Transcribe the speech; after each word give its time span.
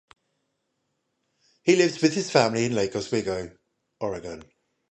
He 1.61 1.75
lives 1.75 2.01
with 2.01 2.15
his 2.15 2.31
family 2.31 2.65
in 2.65 2.73
Lake 2.73 2.95
Oswego, 2.95 3.51
Oregon. 3.99 4.43